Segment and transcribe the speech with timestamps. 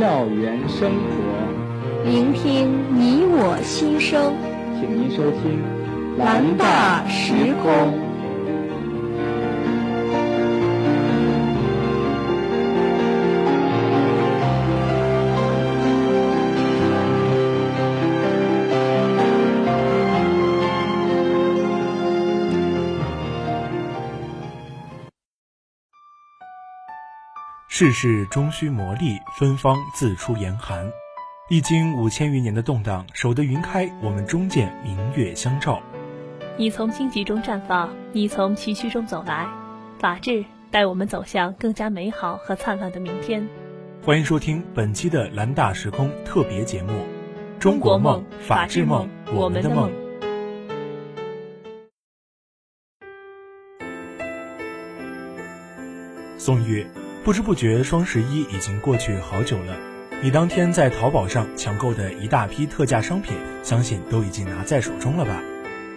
[0.00, 4.32] 校园生活，聆听你我心声。
[4.80, 5.62] 请您收听
[6.16, 8.09] 蓝大时空。
[27.80, 30.92] 世事终须磨砺，芬芳自出严寒。
[31.48, 35.80] 历经五千余年的动荡，守得云开，我们终见明月相照。
[36.58, 39.48] 你从荆棘中绽放，你从崎岖中走来，
[39.98, 43.48] 法治带我们走向更加美好和灿烂的明天。
[44.04, 46.92] 欢迎收听本期的蓝大时空特别节目
[47.58, 49.90] 《中国梦，法治梦，我们的梦》。
[56.36, 56.86] 宋月。
[57.22, 59.76] 不知不觉，双十一已经过去好久了。
[60.22, 65.42] 你当天在淘宝上抢购的一大批特价商品，相信都已经拿在手中了吧？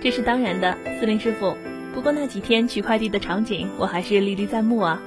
[0.02, 1.56] 这是当然的，司令师傅。
[1.94, 5.02] 不过那几天取快递的场景，我还是历历在目啊。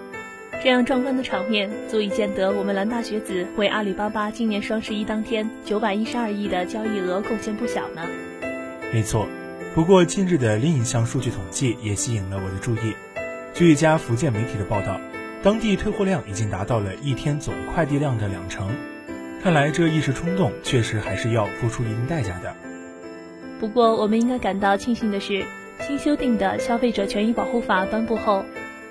[0.65, 8.01] 这样壮观的场面，足以见得我们蓝大学子为阿里巴巴今年双十一当天九百一十二亿的交易额贡献不小呢。
[8.91, 9.29] 没错。
[9.75, 12.95] 不过近日的另一项数据统计也吸引了我的注意。
[13.53, 14.99] 据一家福建媒体的报道。
[15.47, 18.69] 当地退货量已经达到了一天总快递量的两成，
[19.41, 22.53] 看来这一时冲动确实还是要付出一定代价的。
[23.61, 25.45] 不过，我们应该感到庆幸的是，
[25.87, 28.45] 新修订的消费者权益保护法颁布后，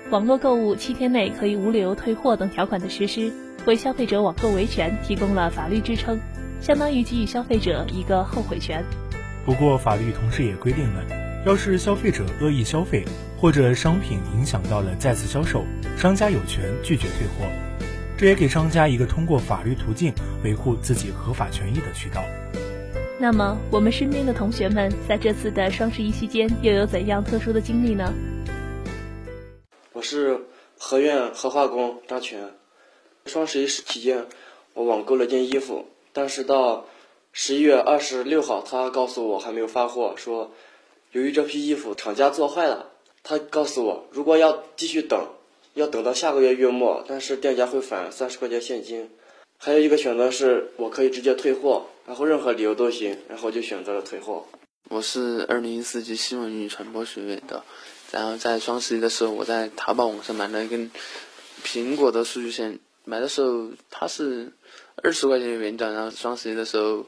[0.08, 3.30] 网络购物七天内可以无理由退货等条款的实施，
[3.66, 6.18] 为消费者网购维权提供了法律支撑，
[6.62, 8.82] 相当于给予消费者一个后悔权。
[9.44, 11.04] 不过，法律同时也规定了，
[11.44, 13.04] 要是消费者恶意消费。
[13.38, 15.62] 或者商品影响到了再次销售，
[15.96, 17.46] 商家有权拒绝退货，
[18.16, 22.24] 这也给商家一个通过法律途径维护自己合法权益的渠道。
[23.18, 28.12] 那么，我们身边的同学们在这次的双十一期间又有怎样特殊的经历呢？
[29.92, 30.40] 我是
[30.78, 32.50] 河院核化工张全，
[33.26, 34.26] 双十一期间
[34.74, 36.86] 我网购了件衣服，但是到
[37.32, 40.52] 十一月二十六号，他告诉我还没有发货，说
[41.12, 42.92] 由于这批衣服厂家做坏了。
[43.28, 45.26] 他告诉我，如果要继续等，
[45.74, 49.10] 要等到下个月月末，但是店家会返三十块钱现金。
[49.58, 54.46] 还有一个选择是，我可以直接退货，然后任何理由都行，然后我就选择了退货。
[54.90, 57.64] 我是二零一四级新闻与传播学院的，
[58.12, 60.88] 然后在双十一的时候，我在淘宝网上买了一根
[61.64, 64.52] 苹果的数据线，买的时候它是
[65.02, 67.04] 二十块钱原价，然后双十一的时候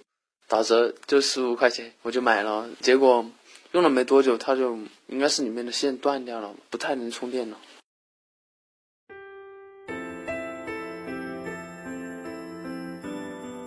[0.49, 3.25] 打折就十五块钱，我就买了，结果。
[3.73, 7.59] 用了没多久，它就应该是里面的线断掉了，不太能充电了。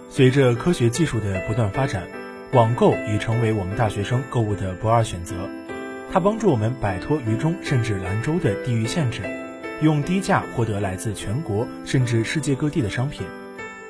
[0.09, 2.07] 随着科学技术的不断发展，
[2.51, 5.47] 网购已成为我们大学生购物的不二选择。
[6.11, 9.21] 它帮助我们摆脱渝中甚至兰州的地域限制，
[9.81, 13.25] 用低价获得来自全国甚至世界各地的商品。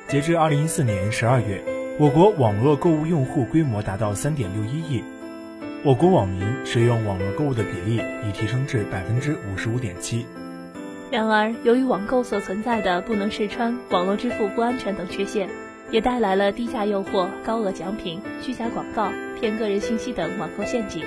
[0.08, 1.64] 截至二零一四年十二月，
[1.98, 5.02] 我国网络购物用户规模达到三点六一亿。
[5.84, 10.24] 我国网民使用网络购物的比例已提升至百分之五十五点七。
[11.10, 15.50] 然而，由于网购所存在的不能试穿、网络支付不安全等缺陷，
[15.90, 19.10] 也带来了低价诱惑、高额奖品、虚假广告、
[19.40, 21.04] 骗个人信息等网购陷阱，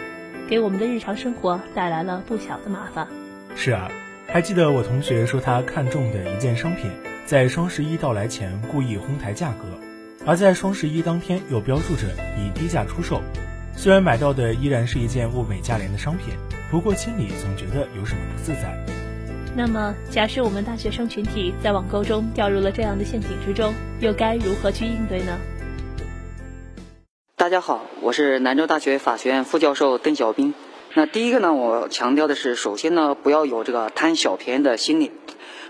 [0.49, 3.07] 给我们的日常生活带来了不小的麻烦。
[3.55, 3.89] 是啊，
[4.27, 6.91] 还记得我同学说他看中的一件商品，
[7.25, 9.63] 在双十一到来前故意哄抬价格，
[10.25, 13.21] 而在双十一当天又标注着以低价出售。
[13.77, 16.33] 虽然买到的依然是一件物美价廉的商品，
[16.71, 18.75] 不过心里总觉得有什么不自在。
[19.55, 25.37] 那么，假设我们大学生群体在网购中掉入了这样的陷阱之中，又该如何去应对呢？
[27.37, 30.53] 大家好，我是兰州大学法学院副教授邓小兵。
[30.93, 35.11] 那第一个呢，我强调的是，首先呢，不要有这个贪小便宜的心理。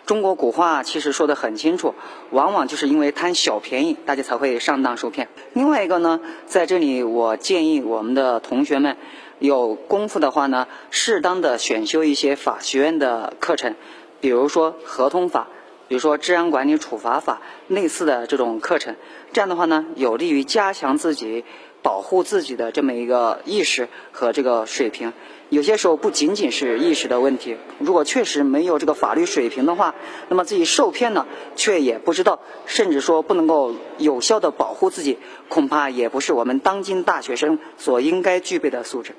[0.06, 1.96] 中国古话其实说得很清楚，
[2.30, 5.30] 往往就是因为贪小便宜，大家才会上当受骗。
[5.54, 8.98] 另外一个呢，在这里我建议我们的同学们，
[9.40, 13.74] 有功夫的话呢，适当的选修一些法学院的课程，
[14.22, 15.48] 比如说合同法，
[15.88, 18.96] 比如说治安管理处罚法类似的这种课程。
[19.34, 21.44] 这样的话呢，有利于加强自己
[21.82, 25.14] 保护自己的这么一个意识和这个水平。
[25.50, 29.94] 有些时候不仅仅是意识的问题，如果确实没有这个法律水平的话，
[30.28, 39.14] 那么自己受骗了却也不知道，甚至说不能够有效的保护自己，恐怕也不是我们当今大学生所应该具备的素质。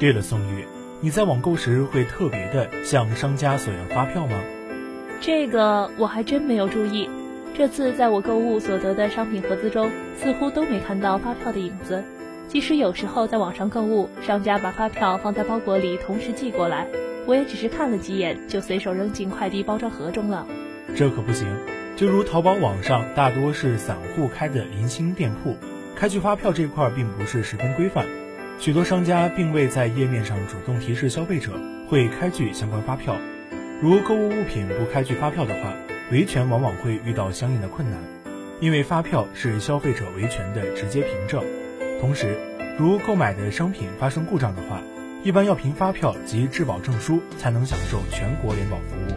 [0.00, 0.66] 对了，宋玉，
[1.00, 4.42] 你在网购时会特别的向商家索要发票吗？
[5.20, 7.08] 这个我还真没有注意。
[7.56, 12.02] 这次在我购物所得的商品盒子中，似乎都没看到发票的影子。
[12.48, 16.88] 即使有时候在网上购物，商家把发票放在包裹里同时寄过来，
[17.26, 20.44] 我也只是看了几眼就随手扔进快递包装盒中了。
[20.96, 21.46] 这可不行。
[21.94, 25.56] 就如淘宝网上大多是散户开的零星店铺，
[25.94, 28.04] 开具发票这块并不是十分规范。
[28.58, 31.52] 许多商家并未在页面上主动提示消费者
[31.88, 33.16] 会开具相关发票。
[33.80, 35.72] 如购物物品不开具发票的话，
[36.10, 37.98] 维权往往会遇到相应的困难，
[38.60, 41.42] 因为发票是消费者维权的直接凭证。
[41.98, 42.36] 同时，
[42.78, 44.82] 如购买的商品发生故障的话，
[45.22, 49.16] 一般要凭发票及质保证书才能享受全国联保服务。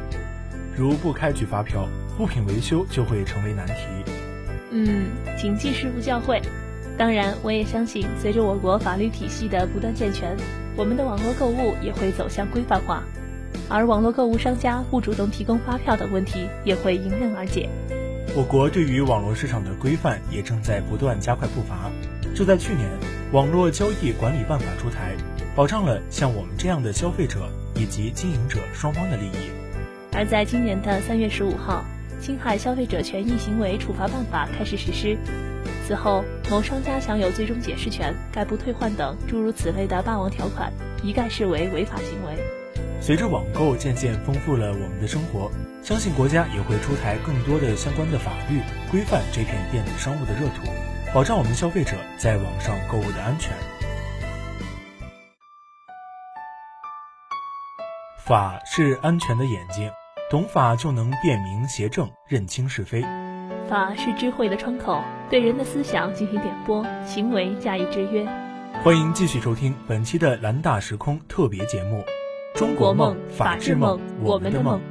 [0.77, 1.89] 如不开具发票，
[2.19, 3.73] 物品维修就会成为难题。
[4.71, 5.07] 嗯，
[5.37, 6.41] 谨记师傅教诲。
[6.97, 10.35] 当然，我也相信，随着我国法律体系的不断健全，
[10.77, 13.03] 我们的网络购物也会走向规范化，
[13.69, 17.69] 而网络购物商家不主动提供发票等问题也会迎刃而解。
[18.35, 21.89] 我国对于网络市场的规范也正在不断加快步伐。
[22.35, 22.87] 就在去年，
[23.33, 25.15] 《网络交易管理办法》出台，
[25.55, 29.49] 保障了像我们这样的消费者以及经营者双方的利益。
[30.13, 31.83] 而在今年的三月十五号，
[32.23, 35.17] 《侵害消费者权益行为处罚办法》开始实施。
[35.87, 40.71] 此后，某商家享有最终解释权、概不退换等诸如此类的霸王条款，
[41.01, 42.37] 一概视为违法行为。
[43.07, 45.49] 随着网购渐渐丰富了我们的生活，
[45.81, 48.59] 相信国家也会出台更多的相关的法律，
[48.91, 50.69] 规范这片电子商务的热土，
[51.13, 53.55] 保障我们消费者在网上购物的安全。
[58.25, 59.89] 法是安全的眼睛，
[60.29, 63.01] 懂法就能辨明邪正，认清是非。
[63.69, 68.27] 法是智慧的窗口，对人的思想进行点拨，行为加以制约。
[68.83, 71.99] 欢迎继续收听本期的蓝大时空特别节目
[72.57, 74.81] 《中国梦法治梦我们的梦》。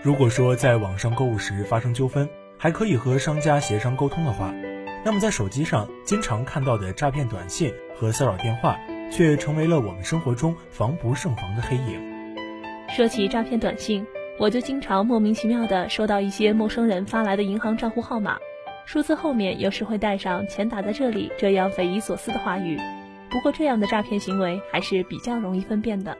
[0.00, 4.54] 如果说在网上购物时发生纠纷，还可以和商家协商沟通的话，
[5.04, 8.78] 那么在手机上经常看到的诈骗短信和骚扰电话。
[9.10, 12.00] 却成为了我们生活中防不胜防的黑影。
[12.88, 14.06] 说起诈骗短信，
[14.38, 18.38] 我就经常莫名其妙的收到一些陌生人发来的银行账户号码，
[18.92, 22.76] 数字后面有时会带上“钱打在这里”这样匪夷所思的话语。
[23.30, 26.18] 不过，这样的诈骗行为还是比较容易分辨的。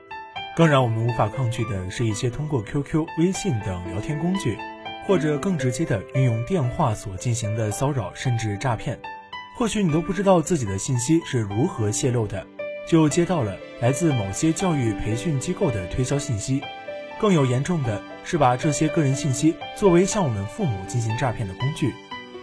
[0.55, 4.57] 更让我们无法抗拒的是一些通过 QQ、微信等聊天工具，
[5.05, 8.97] 或者更直接的运用电话所进行的骚扰甚至诈骗。
[9.57, 12.47] 或许你都不知道自己的信息是如何泄露的。
[12.87, 16.63] 就接到了来自某些教育培训机构的推销信息，
[17.19, 21.93] 更有严重的是把这些个人信息作为向我们父母进行诈骗的工具。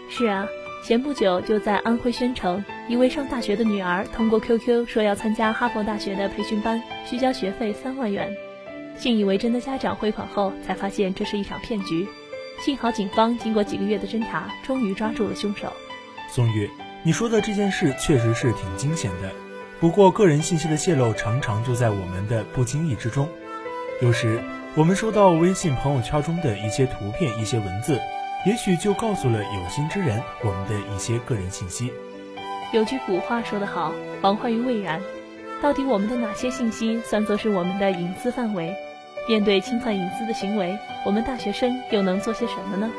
[0.10, 0.48] 是啊，
[0.84, 8.34] 前不久就在安徽宣城，一位上大学的女儿通过 QQ 说要参加哈佛大学的培训班，需交学费三万元。
[8.98, 12.08] 信以为真的家长汇款后，才发现这是一场骗局。
[12.60, 15.72] 幸好警方经过几个月的侦查，终于抓住了凶手。
[16.30, 16.70] 宋玉，
[17.04, 19.30] 你说的这件事确实是挺惊险的。
[19.80, 23.30] 不过，个人信息的泄露常常就在我们的不经意之中。
[24.02, 24.42] 有时，
[24.74, 28.00] 我们收到微信朋友圈中的一些图片、一些文字，
[28.48, 31.92] 也许就告诉了有心之人我们的一些个人信息。
[32.72, 33.92] 有句古话说得好
[34.24, 35.02] ：“防患于未然。”
[35.62, 38.74] 到底我们的哪些信息算作是我们的隐私范围？
[39.28, 42.90] 面对侵犯隐私的行为，我们大学生又能做些什么呢？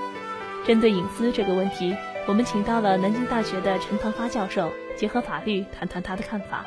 [0.67, 4.71] 针对隐私这个问题，我们请到了南京大学的陈唐发教授。
[4.99, 6.39] 结合法律谈谈他的看。
[6.41, 6.67] 法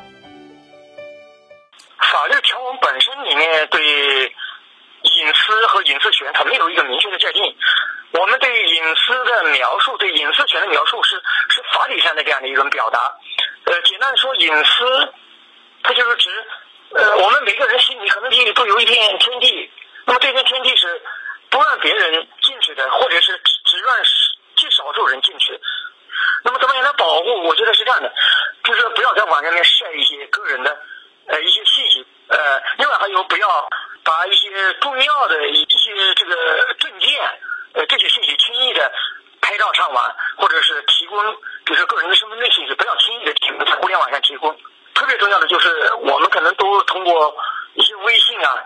[18.82, 19.70] 一片天地，
[20.06, 21.00] 那么这片天地是
[21.50, 23.96] 不让别人进去的，或者是只只让
[24.56, 25.56] 极少数人进去。
[26.42, 27.44] 那么怎么样来保护？
[27.44, 28.12] 我觉得是这样的，
[28.64, 30.76] 就是不要在网上面晒一些个人的
[31.26, 33.68] 呃一些信息，呃，另外还有不要
[34.02, 37.20] 把一些重要的一些这个证件
[37.74, 38.92] 呃这些信息轻易的
[39.40, 41.22] 拍照上网，或者是提供，
[41.64, 44.58] 比如说个人的身份证信息，不要轻易的提供在互联网上提供。
[44.92, 47.36] 特别重要的就是我们可能都通过
[47.74, 48.62] 一些微信啊，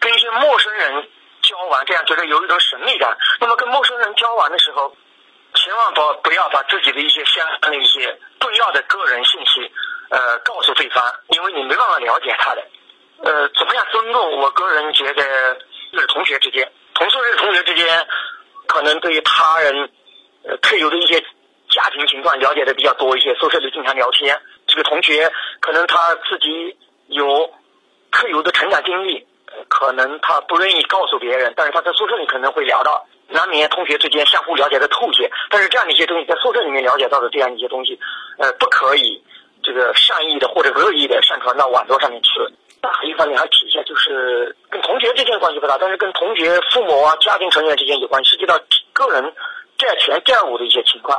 [0.00, 1.08] 跟一些陌生人
[1.42, 3.16] 交往，这样觉有一种神秘感。
[3.40, 4.94] 那么跟陌生人交往的时候。
[5.54, 9.72] 千万不不要把自己的一些相关的一些重要的个人信息，
[10.10, 12.62] 呃，告诉对方，因为你没办法了解他的。
[13.22, 14.38] 呃，怎么样尊重？
[14.40, 15.56] 我个人觉得，
[15.90, 18.06] 就是同学之间，同宿舍同学之间，
[18.66, 19.90] 可能对于他人
[20.44, 21.18] 呃特有的一些
[21.70, 24.40] 家庭情况了解的比较多一些，宿舍里经常聊天。
[24.66, 27.52] 这个同学可能他自己有
[28.12, 29.26] 特有的成长经历，
[29.68, 35.30] 可能他不愿意告诉别人，但是他在宿舍里可能会聊到，难免同学之间相互了解的透些。
[35.50, 37.98] 但是这样的一些东西在宿舍里面了解到的这样一些东西，
[38.38, 39.22] 呃，不可以
[39.62, 42.30] 这个善意的或者恶意的上传到网络上面去。
[42.80, 48.58] 还一方面还体现就是跟同学之间关系不大，但是跟同学父母啊、家庭成员之间有关系，涉及到
[48.92, 49.34] 个人
[49.76, 51.18] 债权债务的一些情况。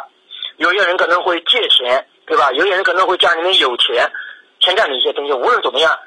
[0.58, 2.50] 有些人可能会借钱，对吧？
[2.54, 4.10] 有些人可能会家里面有钱，
[4.62, 5.34] 欠债的一些东西。
[5.34, 6.00] 无论怎么样，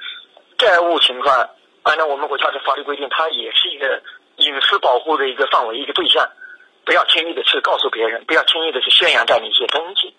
[0.58, 1.48] 债务情况
[1.82, 4.02] 按照我们国家的法律规定，它也是一个
[4.36, 6.30] 隐私保护的一个范围、一个对象，
[6.84, 10.14] 不要轻易的去告诉别人，不要轻易的去宣扬这样的一些东西。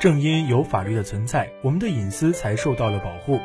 [0.00, 3.38] 正因有法律的存在，我们的隐私才受到了保护。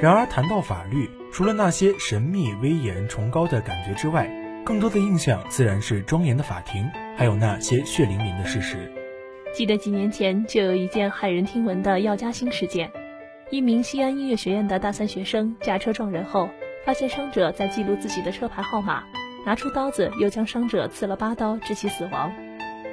[0.00, 4.28] 然而，谈到法律，除了那些神秘、威严、崇高的感觉之外，
[4.64, 8.92] 更多的印象自然是庄严的法庭，还有那些血淋淋的事实。
[9.52, 12.90] 记得几年前就有一件骇人听闻的药家鑫事件：
[13.50, 16.48] 一名西安音乐学院的大三学生驾车撞人后，
[16.84, 19.02] 发现伤者在记录自己的车牌号码，
[19.44, 22.32] 拿出刀子又将伤者刺了八刀，致其死亡。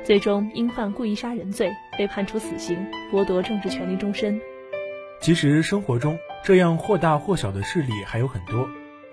[0.04, 4.42] 最终因犯故意杀人罪被判处死刑，剥夺政治权利终身。
[5.22, 8.68] 其实生活中这样或大或小的事例还有很多，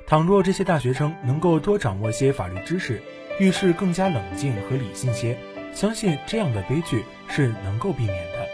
[0.07, 3.03] 倘若这些大学生能够多掌握些法律知识，
[3.39, 5.37] 遇事更加冷静和理性些，
[5.75, 8.49] 相信这样的悲剧是能够避免的。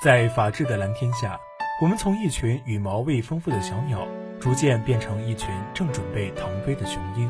[0.00, 1.36] 在法治的蓝天下，
[1.82, 4.06] 我们从一群羽毛未丰富的小鸟，
[4.38, 7.28] 逐渐变成一群正准备腾飞的雄鹰。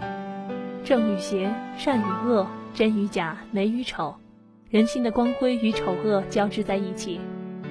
[0.85, 4.15] 正与邪，善与恶，真与假，美与丑，
[4.69, 7.19] 人心的光辉与丑恶交织在一起。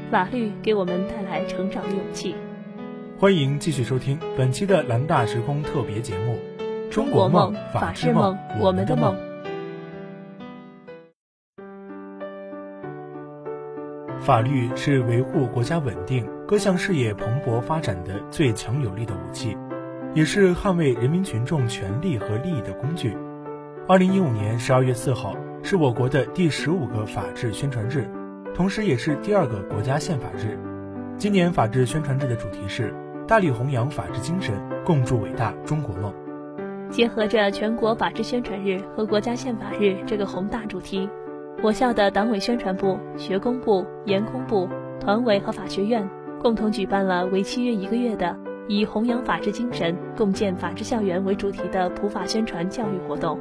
[0.09, 2.35] 法律给我们带来成长的勇气。
[3.19, 6.33] 欢迎继续收听本期的蓝大时空特别节目
[6.95, 9.13] 《中国梦，法治梦，我们的梦》。
[14.21, 19.57] 法律是维护国家稳定、各项事业蓬勃发展的最强有力的武器。
[20.13, 23.17] 也是捍卫人民群众权利和利益的工具。
[23.89, 28.09] 二零一五年十二月四号是我国的第十五个法治宣传日，
[28.55, 30.57] 同时也是第二个国家宪法日。
[31.17, 32.93] 今年法治宣传日的主题是
[33.27, 36.13] “大力弘扬法治精神，共筑伟大中国梦”。
[36.89, 41.09] 结合着全国法制宣传日和国家宪法日这个宏大主题，
[41.61, 46.09] 我校的党委宣传部、学工部、研工部、团委和法学院
[46.41, 48.35] 共同举办了为期约一个月的。
[48.67, 53.37] 以弘扬法治精神、共建法治校园为主题的普法宣传教育活动。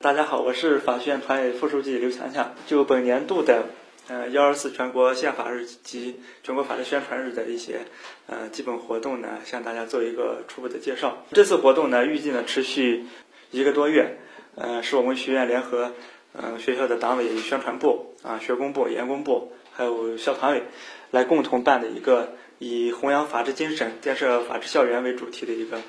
[0.00, 2.54] 大家好，我是法学院团委副书记刘强强。
[2.66, 3.66] 就本年度的
[4.08, 7.80] 呃幺二四全国宪法日及全国法治宣传日的一些
[8.26, 11.24] 呃基本活动呢，向大家做一个初步的介绍。
[11.32, 13.04] 这次活动呢，预计呢持续
[13.50, 14.18] 一个多月，
[14.56, 15.92] 呃，是我们学院联合
[16.32, 20.64] 呃学校的党委宣传部啊、学工部、研工部还有校团委。
[21.10, 25.80] 来共同办的一个以弘扬法治精神、建设法治校园为主题的一个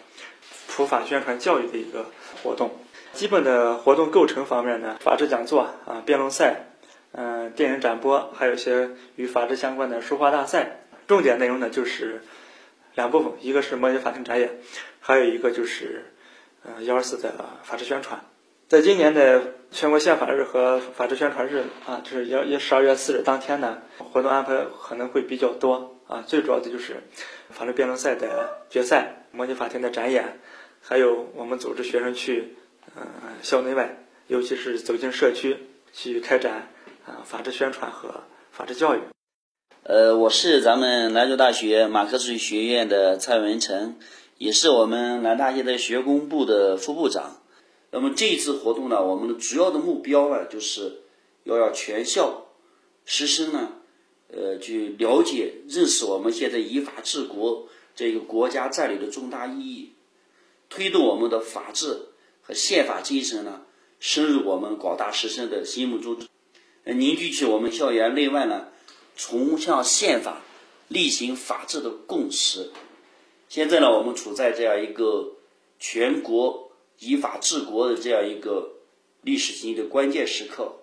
[0.69, 2.05] 普法宣传教育的一个
[2.41, 2.71] 活动。
[3.11, 6.68] 基本的活动构成方面呢，法治讲座啊、辩论赛、
[7.11, 10.81] 嗯、电影展播，还有一些与法治相关的书画大赛。
[11.07, 12.21] 重点内容呢就是
[12.93, 14.59] 两部分，一个是模拟法庭展演，
[14.99, 16.05] 还有一个就是
[16.63, 18.23] 嗯幺二四的法治宣传。
[18.67, 26.23] 在今年的全国宪法日和法治宣传日啊，就是幺一十二月四日当天呢，活动安排可能会比较多啊。
[26.27, 26.97] 最主要的就是
[27.49, 30.39] 法律辩论赛的决赛、模拟法庭的展演，
[30.83, 32.55] 还有我们组织学生去
[32.95, 33.07] 嗯
[33.41, 33.97] 校内外，
[34.27, 35.57] 尤其是走进社区
[35.91, 36.67] 去开展
[37.09, 38.99] 啊法治宣传和法治教育。
[39.83, 43.95] 呃，我是咱们兰州大学马克思主义学院的蔡文成，
[44.37, 47.41] 也是我们兰大学的学工部的副部长。
[47.91, 51.01] 那么这一次活动呢，我们的主要的目标呢，就是
[51.43, 52.45] 要让全校
[53.05, 53.71] 师生呢，
[54.31, 59.93] 呃，去了解、认识我们现在依法治国这个国家战略的重大意义，
[60.69, 62.09] 推动我们的法治
[62.43, 63.61] 和宪法精神呢，
[63.99, 66.19] 深入我们广大师生的心目中，
[66.93, 68.67] 凝聚起我们校园内外呢，
[69.15, 70.41] 崇尚宪法、
[70.87, 72.71] 力行法治的共识。
[73.47, 75.33] 现在呢，我们处在这样一个
[75.79, 76.67] 全国。
[77.01, 78.73] 依法治国的这样一个
[79.21, 80.79] 历史性的关键时刻，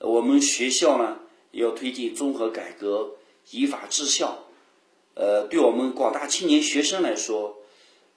[0.00, 1.20] 我们学校呢
[1.52, 3.10] 要推进综合改革，
[3.52, 4.46] 依法治校。
[5.14, 7.58] 呃，对我们广大青年学生来说，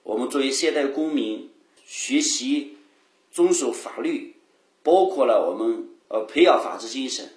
[0.02, 1.48] 我们作为现代公民，
[1.86, 2.76] 学习
[3.30, 4.34] 遵守法律，
[4.82, 7.30] 包括了我们呃培养法治精神，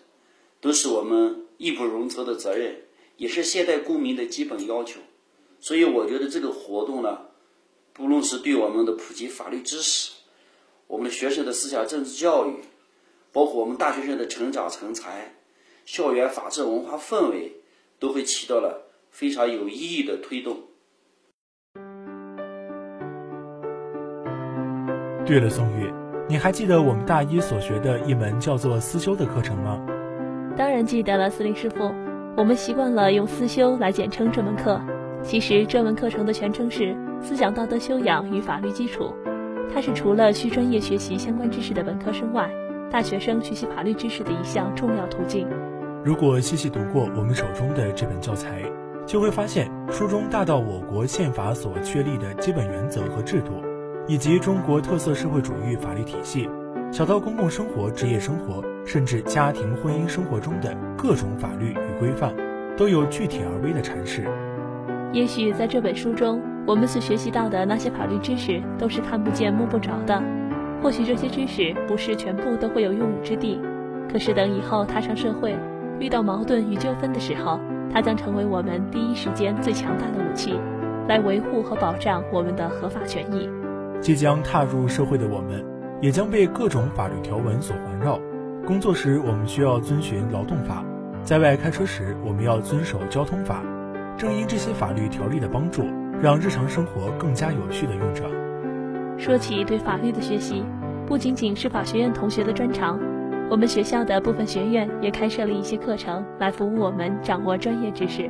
[0.60, 2.82] 都是我们义不容辞的责任，
[3.15, 5.00] 也是现代公民的基本要求。
[5.62, 7.27] 所以我觉得这个活动呢，
[7.94, 10.12] 不论是对我们的普及法律知识，
[10.88, 12.55] 我们学生的思想政治教育，
[13.32, 15.36] 包括我们大学生的成长成才，
[15.86, 17.53] 校园法治文化氛围，
[17.98, 20.63] 都会起到了非常有意义的推动。
[25.25, 29.79] 对了，宋玉，你还记得我们大一所学的一门叫做思修的课程吗？
[30.58, 31.94] 当然记得了，司令师傅。
[32.36, 34.82] 我们习惯了用思修来简称这门课，
[35.22, 39.13] 其实这门课程的全称是思想道德修养与法律基础。
[39.72, 42.50] 它是除了需专业学习相关知识的本科生外，
[42.89, 45.48] 大学生学习法律知识的一项重要途径。
[46.03, 48.63] 如果细细读过我们手中的这本教材，
[49.05, 53.62] 就会发现书中大到我国宪法所确立的基本原则和制度。
[54.07, 56.47] 以及中国特色社会主义法律体系，
[56.91, 62.31] 小到公共生活、职业生活，甚至家庭、婚姻生活中的各种法律与规范，
[62.77, 64.25] 都有具体而微的阐释。
[65.12, 70.21] 也许在这本书中，我们所学习到的那些法律知识都是看不见、摸不着的。
[70.83, 73.59] 或许这些知识不是全部都会有用武之地，
[74.12, 75.55] 可是等以后踏上社会，
[76.00, 77.59] 遇到矛盾与纠纷的时候，
[77.91, 80.59] 它将成为我们第一时间最强大的武器，
[81.07, 83.50] 来维护和保障我们的合法权益。
[84.05, 85.65] 即将踏入社会的我们，
[86.00, 88.19] 也将被各种法律条文所环绕。
[88.63, 90.85] 工作时，我们需要遵循劳动法；
[91.24, 93.63] 在外开车时，我们要遵守交通法。
[94.15, 95.81] 正因这些法律条例的帮助，
[96.21, 98.29] 让日常生活更加有序的运转。
[99.17, 100.63] 说起对法律的学习，
[101.07, 103.00] 不仅仅是法学院同学的专长，
[103.50, 108.29] 我们学校的部分学院也开设了一些课程，来服务我们掌握专业知识。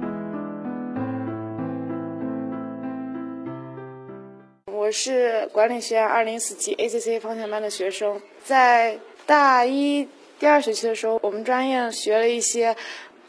[4.86, 10.08] 我是管理学院二零四级 ACC 方向班的学生，在大一
[10.38, 12.76] 第二学期的时候，我们专业学了一些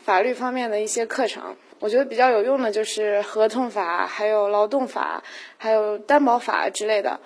[0.04, 1.56] 法律方面的一些课程。
[1.78, 5.24] 我觉得比较有用的就是合同法、还有劳动法、
[5.56, 7.18] 还有担保法之类的。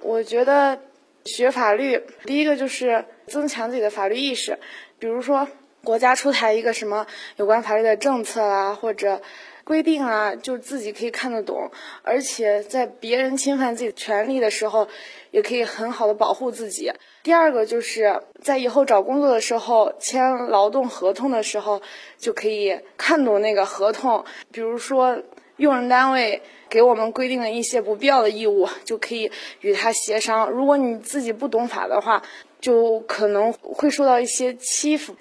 [0.00, 0.76] 我觉得
[1.24, 4.58] 学法律，第一个就是增强自己的法律意识，
[4.98, 5.46] 比如说
[5.84, 9.22] 国家出台一个什么有关法律的政策啊，或者。
[9.70, 11.70] 规定啊，就自己可以看得懂，
[12.02, 14.88] 而且在别人侵犯自己权利的时候，
[15.30, 16.90] 也可以很好的保护自己。
[17.22, 21.80] 第二个就是在以后找工作的时候，签劳动合同的时候，
[22.18, 24.24] 就可以看懂那个合同。
[24.50, 25.16] 比如说，
[25.58, 29.30] 用人单位给我们规定的一些不必要的义务，就可以
[29.60, 30.50] 与他协商。
[30.50, 32.20] 如果你自己不懂法的话，
[32.60, 35.14] 就可能会受到一些欺负。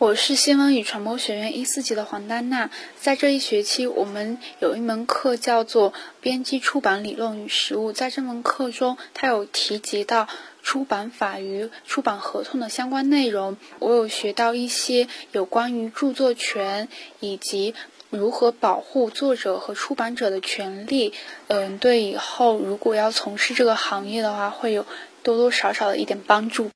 [0.00, 7.92] 我是新闻与传播学院一四级的黄丹娜，在这一学期，我们有一门课叫做编辑出版理论与实务。
[7.92, 10.26] 在这门课中，它有提及到
[10.62, 13.58] 出版法与出版合同的相关内容。
[13.78, 16.88] 我有学到一些有关于著作权
[17.20, 17.74] 以及
[18.08, 21.12] 如何保护作者和出版者的权利。
[21.48, 24.86] 嗯，对以后如果要从事这个行业的话，会有
[25.22, 26.70] 多多少少的一点帮助。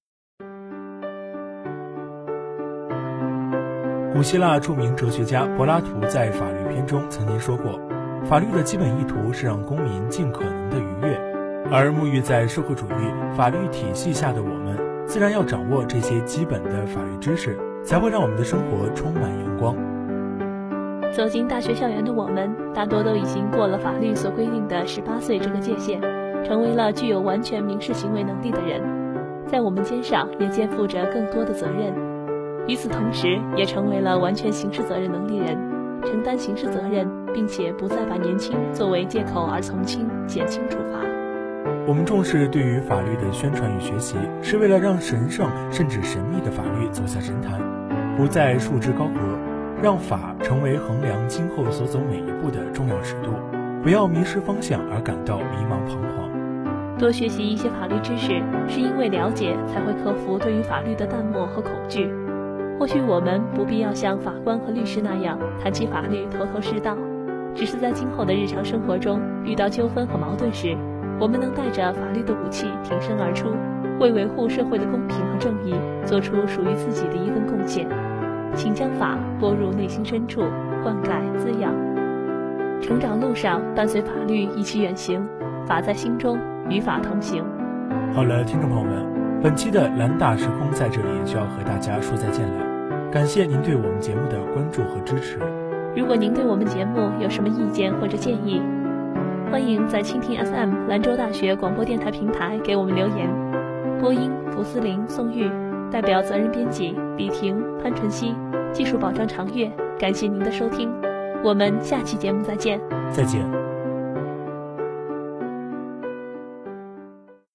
[4.14, 7.80] 古希腊著名哲学家柏拉图在《法律篇》中曾经说过
[8.24, 11.20] ：“法律的基本意图是让公民尽可能的愉悦。”
[11.68, 19.74] 而沐浴在社会主义法律体系下的我们，自然要掌握这些基本的法律知识，才会让我们的生活充满阳光。
[21.10, 26.00] 走进大学校园的我们，大多都已经过了法律所规定的十八岁这个界限，
[26.44, 28.80] 成为了具有完全民事行为能力的人，
[29.48, 31.92] 在我们肩上也肩负着更多的责任。
[32.66, 35.54] 与此同时，也成为了完全刑事责任能力人，
[36.02, 40.98] 承担刑事责任，并且不再把年轻作为借口而从轻、减轻处罚。
[41.86, 47.60] 我们重视对于法律的宣传与学习，是为了让神圣甚至神秘的法律走下神坛，
[48.16, 49.20] 不再束之高阁，
[49.82, 53.30] 让法成为衡量今后所走每一步的重要尺度，
[53.82, 56.96] 不要迷失方向而感到迷茫彷徨。
[56.98, 62.08] 多学习一些法律知识，是因为了解才会克服对于法律的淡漠和恐惧。
[62.78, 66.96] 或许我们不必要像法官和律师那样谈起法律头头是道，
[67.54, 70.76] 只是在今后的日常生活中遇到纠纷和矛盾时，
[71.20, 73.48] 我们能带着法律的武器挺身而出，
[74.00, 77.86] 为维护社会的公平和正义做出属于自己的一份贡献。
[78.56, 80.42] 请将法拨入内心深处，
[80.82, 81.72] 灌溉滋养。
[82.82, 85.26] 成长路上伴随法律一起远行，
[85.64, 87.44] 法在心中，与法同行。
[88.12, 89.04] 好了，听众朋友们。
[89.42, 92.63] 本期的蓝大时空在这里就要和大家说再见了，
[93.14, 95.38] 感谢您对我们节目的关注和支持。
[95.94, 98.60] 如果您对我们节目有什么意见或者建议，
[99.52, 103.30] 欢迎在蜻蜓 FM 兰州大学广播电台平台给我们留言。
[104.00, 105.48] 播音：蒲思林、宋玉，
[105.92, 108.34] 代表责任编辑：李婷、潘晨曦，
[108.72, 109.70] 技术保障：长月。
[109.96, 110.90] 感谢您的收听。
[111.44, 112.80] 我们下期节目再见。
[113.12, 113.63] 再见。